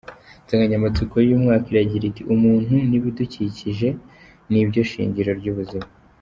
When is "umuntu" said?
2.35-2.73